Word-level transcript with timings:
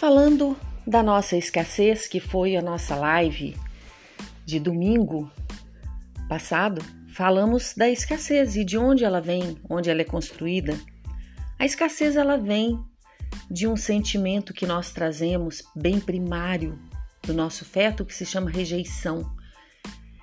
Falando 0.00 0.56
da 0.86 1.02
nossa 1.02 1.36
escassez, 1.36 2.08
que 2.08 2.20
foi 2.20 2.56
a 2.56 2.62
nossa 2.62 2.96
live 2.96 3.54
de 4.46 4.58
domingo 4.58 5.30
passado, 6.26 6.80
falamos 7.14 7.74
da 7.76 7.86
escassez 7.86 8.56
e 8.56 8.64
de 8.64 8.78
onde 8.78 9.04
ela 9.04 9.20
vem, 9.20 9.58
onde 9.68 9.90
ela 9.90 10.00
é 10.00 10.04
construída. 10.04 10.74
A 11.58 11.66
escassez 11.66 12.16
ela 12.16 12.38
vem 12.38 12.82
de 13.50 13.68
um 13.68 13.76
sentimento 13.76 14.54
que 14.54 14.64
nós 14.64 14.90
trazemos 14.90 15.62
bem 15.76 16.00
primário 16.00 16.78
do 17.22 17.34
nosso 17.34 17.66
feto 17.66 18.02
que 18.02 18.14
se 18.14 18.24
chama 18.24 18.48
rejeição. 18.48 19.30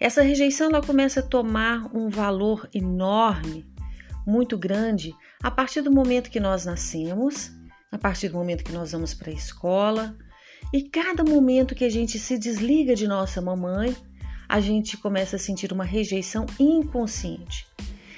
Essa 0.00 0.22
rejeição 0.22 0.70
ela 0.70 0.80
começa 0.80 1.20
a 1.20 1.22
tomar 1.22 1.94
um 1.94 2.08
valor 2.08 2.66
enorme, 2.72 3.66
muito 4.26 4.56
grande, 4.56 5.14
a 5.42 5.50
partir 5.50 5.82
do 5.82 5.92
momento 5.92 6.30
que 6.30 6.40
nós 6.40 6.64
nascemos, 6.64 7.57
a 7.90 7.98
partir 7.98 8.28
do 8.28 8.36
momento 8.36 8.64
que 8.64 8.72
nós 8.72 8.92
vamos 8.92 9.14
para 9.14 9.30
a 9.30 9.34
escola, 9.34 10.16
e 10.72 10.82
cada 10.82 11.24
momento 11.24 11.74
que 11.74 11.84
a 11.84 11.90
gente 11.90 12.18
se 12.18 12.38
desliga 12.38 12.94
de 12.94 13.08
nossa 13.08 13.40
mamãe, 13.40 13.96
a 14.48 14.60
gente 14.60 14.96
começa 14.96 15.36
a 15.36 15.38
sentir 15.38 15.72
uma 15.72 15.84
rejeição 15.84 16.46
inconsciente. 16.58 17.66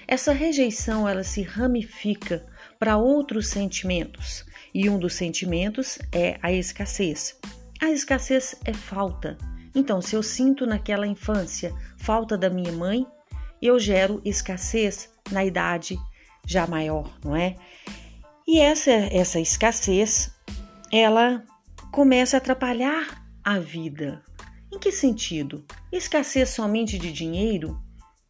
Essa 0.06 0.32
rejeição 0.32 1.08
ela 1.08 1.22
se 1.22 1.42
ramifica 1.42 2.46
para 2.78 2.96
outros 2.96 3.48
sentimentos, 3.48 4.44
e 4.74 4.88
um 4.88 4.98
dos 4.98 5.14
sentimentos 5.14 5.98
é 6.12 6.38
a 6.42 6.52
escassez. 6.52 7.38
A 7.80 7.90
escassez 7.90 8.56
é 8.64 8.72
falta. 8.72 9.38
Então, 9.74 10.00
se 10.00 10.16
eu 10.16 10.22
sinto 10.22 10.66
naquela 10.66 11.06
infância 11.06 11.72
falta 11.96 12.36
da 12.36 12.50
minha 12.50 12.72
mãe, 12.72 13.06
eu 13.62 13.78
gero 13.78 14.20
escassez 14.24 15.10
na 15.30 15.44
idade 15.44 15.96
já 16.46 16.66
maior, 16.66 17.16
não 17.24 17.36
é? 17.36 17.54
E 18.52 18.58
essa 18.58 18.90
essa 18.90 19.38
escassez, 19.38 20.34
ela 20.90 21.44
começa 21.92 22.36
a 22.36 22.38
atrapalhar 22.38 23.24
a 23.44 23.60
vida. 23.60 24.24
Em 24.72 24.76
que 24.76 24.90
sentido? 24.90 25.64
Escassez 25.92 26.48
somente 26.48 26.98
de 26.98 27.12
dinheiro? 27.12 27.80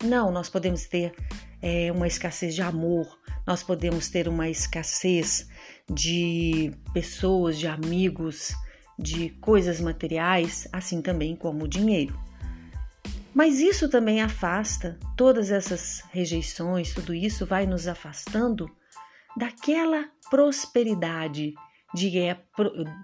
Não, 0.04 0.30
nós 0.30 0.50
podemos 0.50 0.84
ter 0.84 1.14
é, 1.62 1.90
uma 1.90 2.06
escassez 2.06 2.54
de 2.54 2.60
amor, 2.60 3.18
nós 3.46 3.62
podemos 3.62 4.10
ter 4.10 4.28
uma 4.28 4.46
escassez 4.50 5.48
de 5.90 6.70
pessoas, 6.92 7.58
de 7.58 7.66
amigos, 7.66 8.52
de 8.98 9.30
coisas 9.40 9.80
materiais, 9.80 10.68
assim 10.70 11.00
também 11.00 11.34
como 11.34 11.64
o 11.64 11.68
dinheiro. 11.68 12.14
Mas 13.32 13.58
isso 13.58 13.88
também 13.88 14.20
afasta, 14.20 14.98
todas 15.16 15.50
essas 15.50 16.04
rejeições, 16.10 16.92
tudo 16.92 17.14
isso 17.14 17.46
vai 17.46 17.64
nos 17.64 17.88
afastando 17.88 18.70
daquela 19.36 20.08
prosperidade 20.30 21.54
de, 21.94 22.18
é, 22.18 22.38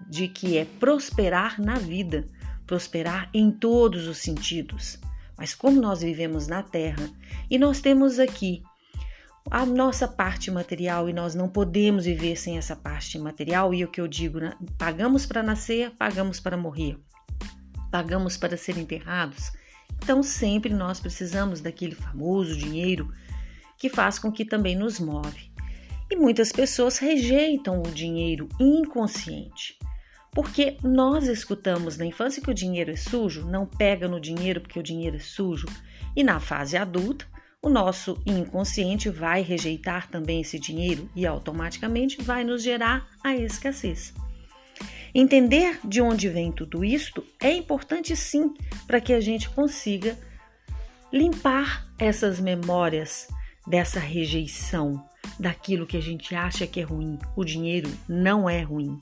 de 0.09 0.27
que 0.27 0.57
é 0.57 0.65
prosperar 0.65 1.61
na 1.61 1.75
vida, 1.75 2.25
prosperar 2.65 3.29
em 3.33 3.51
todos 3.51 4.07
os 4.07 4.17
sentidos. 4.17 4.99
Mas 5.37 5.53
como 5.53 5.79
nós 5.79 6.01
vivemos 6.01 6.47
na 6.47 6.63
Terra 6.63 7.09
e 7.49 7.59
nós 7.59 7.79
temos 7.79 8.19
aqui 8.19 8.63
a 9.49 9.65
nossa 9.65 10.07
parte 10.07 10.51
material 10.51 11.09
e 11.09 11.13
nós 11.13 11.33
não 11.33 11.47
podemos 11.47 12.05
viver 12.05 12.35
sem 12.35 12.57
essa 12.57 12.75
parte 12.75 13.17
material. 13.17 13.73
E 13.73 13.83
o 13.83 13.87
que 13.87 14.01
eu 14.01 14.07
digo, 14.07 14.39
né? 14.39 14.53
pagamos 14.77 15.25
para 15.25 15.43
nascer, 15.43 15.91
pagamos 15.91 16.39
para 16.39 16.57
morrer, 16.57 16.97
pagamos 17.91 18.35
para 18.35 18.57
ser 18.57 18.77
enterrados. 18.77 19.51
Então 20.03 20.21
sempre 20.21 20.73
nós 20.73 20.99
precisamos 20.99 21.61
daquele 21.61 21.95
famoso 21.95 22.57
dinheiro 22.57 23.11
que 23.77 23.89
faz 23.89 24.19
com 24.19 24.31
que 24.31 24.43
também 24.43 24.75
nos 24.75 24.99
move. 24.99 25.51
E 26.09 26.15
muitas 26.15 26.51
pessoas 26.51 26.97
rejeitam 26.97 27.81
o 27.81 27.91
dinheiro 27.91 28.47
inconsciente. 28.59 29.77
Porque 30.31 30.77
nós 30.83 31.27
escutamos 31.27 31.97
na 31.97 32.05
infância 32.05 32.41
que 32.41 32.51
o 32.51 32.53
dinheiro 32.53 32.91
é 32.91 32.95
sujo, 32.95 33.45
não 33.45 33.65
pega 33.65 34.07
no 34.07 34.19
dinheiro 34.19 34.61
porque 34.61 34.79
o 34.79 34.83
dinheiro 34.83 35.17
é 35.17 35.19
sujo. 35.19 35.67
E 36.15 36.23
na 36.23 36.39
fase 36.39 36.77
adulta, 36.77 37.25
o 37.61 37.69
nosso 37.69 38.21
inconsciente 38.25 39.09
vai 39.09 39.41
rejeitar 39.41 40.09
também 40.09 40.41
esse 40.41 40.59
dinheiro 40.59 41.09
e 41.15 41.25
automaticamente 41.25 42.21
vai 42.21 42.43
nos 42.43 42.61
gerar 42.61 43.07
a 43.23 43.35
escassez. 43.35 44.13
Entender 45.13 45.79
de 45.83 46.01
onde 46.01 46.29
vem 46.29 46.51
tudo 46.51 46.85
isto 46.85 47.25
é 47.41 47.51
importante 47.51 48.15
sim 48.15 48.53
para 48.85 49.01
que 49.01 49.13
a 49.13 49.19
gente 49.19 49.49
consiga 49.49 50.17
limpar 51.11 51.87
essas 51.97 52.39
memórias 52.39 53.27
dessa 53.65 53.99
rejeição, 53.99 55.03
daquilo 55.39 55.85
que 55.85 55.97
a 55.97 56.01
gente 56.01 56.33
acha 56.35 56.67
que 56.67 56.79
é 56.79 56.83
ruim. 56.83 57.17
O 57.35 57.43
dinheiro 57.43 57.89
não 58.07 58.49
é 58.49 58.61
ruim. 58.61 58.99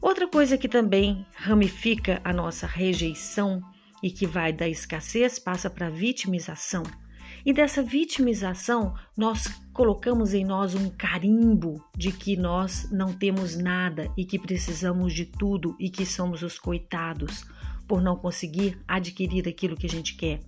Outra 0.00 0.28
coisa 0.28 0.58
que 0.58 0.68
também 0.68 1.26
ramifica 1.34 2.20
a 2.22 2.32
nossa 2.32 2.66
rejeição 2.66 3.62
e 4.02 4.10
que 4.10 4.26
vai 4.26 4.52
da 4.52 4.68
escassez 4.68 5.38
passa 5.38 5.70
para 5.70 5.86
a 5.86 5.90
vitimização. 5.90 6.82
E 7.46 7.52
dessa 7.52 7.82
vitimização, 7.82 8.94
nós 9.16 9.46
colocamos 9.72 10.34
em 10.34 10.44
nós 10.44 10.74
um 10.74 10.90
carimbo 10.90 11.82
de 11.96 12.12
que 12.12 12.36
nós 12.36 12.88
não 12.90 13.12
temos 13.12 13.56
nada 13.56 14.10
e 14.16 14.24
que 14.24 14.38
precisamos 14.38 15.12
de 15.12 15.26
tudo 15.26 15.74
e 15.78 15.90
que 15.90 16.06
somos 16.06 16.42
os 16.42 16.58
coitados 16.58 17.44
por 17.86 18.00
não 18.00 18.16
conseguir 18.16 18.78
adquirir 18.88 19.48
aquilo 19.48 19.76
que 19.76 19.86
a 19.86 19.90
gente 19.90 20.16
quer. 20.16 20.40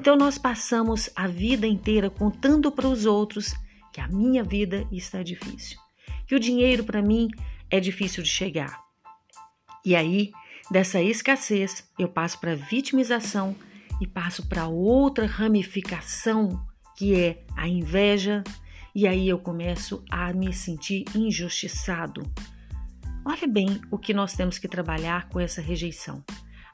Então 0.00 0.16
nós 0.16 0.38
passamos 0.38 1.10
a 1.16 1.26
vida 1.26 1.66
inteira 1.66 2.10
contando 2.10 2.70
para 2.70 2.88
os 2.88 3.06
outros 3.06 3.54
que 3.94 4.00
a 4.00 4.08
minha 4.08 4.42
vida 4.42 4.84
está 4.90 5.22
difícil, 5.22 5.78
que 6.26 6.34
o 6.34 6.40
dinheiro 6.40 6.82
para 6.82 7.00
mim 7.00 7.28
é 7.70 7.78
difícil 7.78 8.24
de 8.24 8.28
chegar. 8.28 8.82
E 9.84 9.94
aí, 9.94 10.32
dessa 10.68 11.00
escassez, 11.00 11.88
eu 11.96 12.08
passo 12.08 12.40
para 12.40 12.56
vitimização 12.56 13.54
e 14.00 14.06
passo 14.08 14.48
para 14.48 14.66
outra 14.66 15.26
ramificação 15.26 16.60
que 16.98 17.14
é 17.14 17.44
a 17.56 17.68
inveja, 17.68 18.42
e 18.92 19.06
aí 19.06 19.28
eu 19.28 19.38
começo 19.38 20.04
a 20.10 20.32
me 20.32 20.52
sentir 20.52 21.04
injustiçado. 21.14 22.22
Olha 23.24 23.46
bem 23.46 23.80
o 23.92 23.98
que 23.98 24.12
nós 24.12 24.32
temos 24.32 24.58
que 24.58 24.66
trabalhar 24.66 25.28
com 25.28 25.38
essa 25.38 25.60
rejeição. 25.60 26.24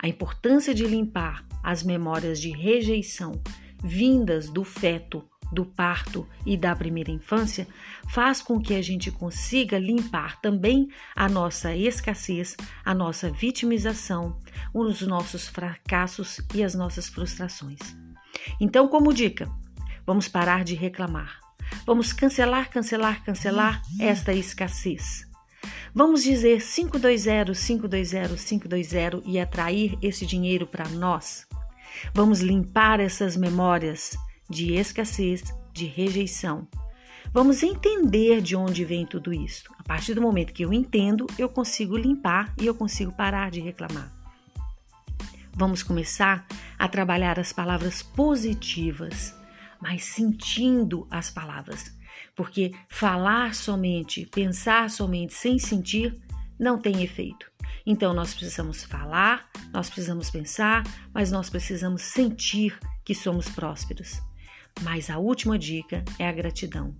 A 0.03 0.09
importância 0.09 0.75
de 0.75 0.87
limpar 0.87 1.47
as 1.63 1.83
memórias 1.83 2.41
de 2.41 2.51
rejeição 2.51 3.43
vindas 3.85 4.49
do 4.49 4.65
feto 4.65 5.23
do 5.53 5.65
parto 5.65 6.27
e 6.47 6.57
da 6.57 6.75
primeira 6.75 7.11
infância 7.11 7.67
faz 8.09 8.41
com 8.41 8.61
que 8.61 8.75
a 8.75 8.83
gente 8.83 9.11
consiga 9.11 9.79
limpar 9.79 10.41
também 10.41 10.89
a 11.15 11.29
nossa 11.29 11.75
escassez, 11.75 12.57
a 12.85 12.95
nossa 12.95 13.31
vitimização, 13.31 14.39
os 14.73 15.03
nossos 15.03 15.49
fracassos 15.49 16.41
e 16.55 16.63
as 16.63 16.75
nossas 16.75 17.09
frustrações. 17.09 17.81
Então, 18.61 18.89
como 18.89 19.13
dica, 19.13 19.51
vamos 20.07 20.29
parar 20.29 20.65
de 20.65 20.75
reclamar. 20.75 21.41
Vamos 21.87 22.13
cancelar, 22.13 22.71
cancelar, 22.71 23.25
cancelar 23.25 23.83
esta 23.99 24.33
escassez. 24.33 25.29
Vamos 25.95 26.23
dizer 26.23 26.63
520, 26.63 27.53
520, 27.55 28.45
520 28.45 29.23
e 29.27 29.41
atrair 29.41 29.99
esse 30.01 30.25
dinheiro 30.25 30.67
para 30.67 30.89
nós. 30.89 31.47
Vamos 32.15 32.41
limpar 32.41 33.01
essas 33.01 33.37
memórias 33.37 34.17
de 34.51 34.75
escassez, 34.75 35.55
de 35.73 35.87
rejeição. 35.87 36.67
Vamos 37.33 37.63
entender 37.63 38.41
de 38.41 38.57
onde 38.57 38.85
vem 38.85 39.07
tudo 39.07 39.33
isso. 39.33 39.65
A 39.79 39.85
partir 39.85 40.15
do 40.15 40.21
momento 40.21 40.53
que 40.53 40.65
eu 40.65 40.73
entendo, 40.73 41.27
eu 41.39 41.49
consigo 41.49 41.97
limpar 41.97 42.53
e 42.61 42.67
eu 42.67 42.75
consigo 42.75 43.13
parar 43.13 43.51
de 43.53 43.61
reclamar. 43.61 44.13
Vamos 45.55 45.83
começar 45.83 46.45
a 46.77 46.89
trabalhar 46.89 47.39
as 47.39 47.53
palavras 47.53 48.03
positivas, 48.03 49.35
mas 49.81 50.05
sentindo 50.05 51.07
as 51.11 51.31
palavras. 51.31 51.97
Porque 52.35 52.73
falar 52.89 53.55
somente, 53.55 54.27
pensar 54.27 54.91
somente 54.91 55.35
sem 55.35 55.59
sentir 55.59 56.21
não 56.59 56.79
tem 56.79 57.03
efeito. 57.03 57.51
Então 57.87 58.13
nós 58.13 58.35
precisamos 58.35 58.85
falar, 58.85 59.49
nós 59.73 59.89
precisamos 59.89 60.31
pensar, 60.31 60.83
mas 61.15 61.31
nós 61.31 61.49
precisamos 61.49 62.03
sentir 62.03 62.79
que 63.05 63.15
somos 63.15 63.49
prósperos. 63.49 64.21
Mas 64.83 65.11
a 65.11 65.19
última 65.19 65.59
dica 65.59 66.05
é 66.19 66.29
a 66.29 66.33
gratidão. 66.33 66.95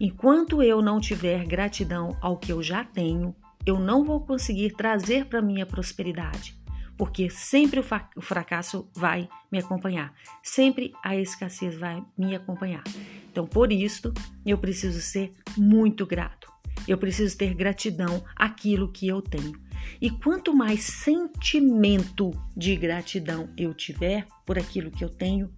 Enquanto 0.00 0.62
eu 0.62 0.82
não 0.82 1.00
tiver 1.00 1.44
gratidão 1.44 2.16
ao 2.20 2.36
que 2.36 2.52
eu 2.52 2.62
já 2.62 2.84
tenho, 2.84 3.34
eu 3.66 3.78
não 3.78 4.04
vou 4.04 4.20
conseguir 4.20 4.72
trazer 4.74 5.26
para 5.26 5.40
minha 5.40 5.64
prosperidade, 5.64 6.56
porque 6.96 7.30
sempre 7.30 7.80
o 7.80 8.20
fracasso 8.20 8.88
vai 8.94 9.28
me 9.50 9.58
acompanhar, 9.58 10.14
sempre 10.42 10.92
a 11.02 11.16
escassez 11.16 11.76
vai 11.76 12.02
me 12.16 12.34
acompanhar. 12.34 12.84
Então, 13.30 13.46
por 13.46 13.72
isso, 13.72 14.12
eu 14.44 14.58
preciso 14.58 15.00
ser 15.00 15.32
muito 15.56 16.06
grato. 16.06 16.52
Eu 16.86 16.98
preciso 16.98 17.36
ter 17.38 17.54
gratidão 17.54 18.22
àquilo 18.36 18.92
que 18.92 19.08
eu 19.08 19.22
tenho. 19.22 19.58
E 20.00 20.10
quanto 20.10 20.54
mais 20.54 20.84
sentimento 20.84 22.30
de 22.56 22.76
gratidão 22.76 23.48
eu 23.56 23.72
tiver 23.72 24.26
por 24.44 24.58
aquilo 24.58 24.90
que 24.90 25.04
eu 25.04 25.08
tenho, 25.08 25.50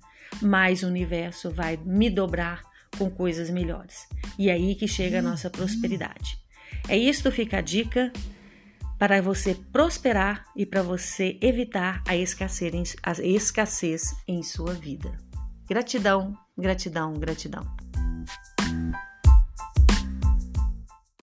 mais 0.43 0.82
o 0.82 0.87
universo 0.87 1.50
vai 1.50 1.78
me 1.84 2.11
dobrar 2.11 2.62
com 2.99 3.11
coisas 3.11 3.50
melhores. 3.50 4.06
E 4.38 4.49
é 4.49 4.52
aí 4.52 4.75
que 4.75 4.88
chega 4.88 5.19
a 5.19 5.23
nossa 5.23 5.50
prosperidade. 5.50 6.38
É 6.88 6.96
isto 6.96 7.31
fica 7.31 7.58
a 7.58 7.61
dica 7.61 8.12
para 8.99 9.20
você 9.20 9.55
prosperar 9.73 10.44
e 10.56 10.64
para 10.64 10.82
você 10.82 11.38
evitar 11.43 12.02
a 12.08 12.17
escassez, 12.17 12.96
a 13.02 13.12
escassez 13.23 14.14
em 14.26 14.43
sua 14.43 14.73
vida. 14.73 15.17
Gratidão, 15.69 16.34
gratidão, 16.56 17.12
gratidão. 17.14 17.85